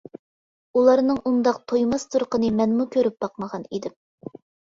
[0.79, 3.97] ئۇلارنىڭ ئۇنداق تويماس تۇرىقىنى مەنمۇ كۆرۈپ باقمىغان ئىدىم.